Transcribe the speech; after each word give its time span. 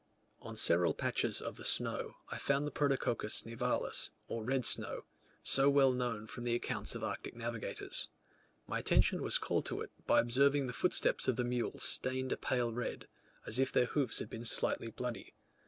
On 0.41 0.57
several 0.57 0.95
patches 0.95 1.41
of 1.41 1.57
the 1.57 1.63
snow 1.63 2.15
I 2.29 2.39
found 2.39 2.65
the 2.65 2.71
Protococcus 2.71 3.45
nivalis, 3.45 4.09
or 4.27 4.43
red 4.43 4.65
snow, 4.65 5.05
so 5.43 5.69
well 5.69 5.91
known 5.91 6.25
from 6.25 6.43
the 6.43 6.55
accounts 6.55 6.95
of 6.95 7.03
Arctic 7.03 7.35
navigators. 7.35 8.09
My 8.65 8.79
attention 8.79 9.21
was 9.21 9.37
called 9.37 9.67
to 9.67 9.79
it, 9.81 9.91
by 10.07 10.19
observing 10.19 10.65
the 10.65 10.73
footsteps 10.73 11.27
of 11.27 11.35
the 11.35 11.45
mules 11.45 11.83
stained 11.83 12.31
a 12.31 12.37
pale 12.37 12.73
red, 12.73 13.07
as 13.45 13.59
if 13.59 13.71
their 13.71 13.85
hoofs 13.85 14.17
had 14.17 14.27
been 14.31 14.43
slightly 14.43 14.87
bloody. 14.89 15.35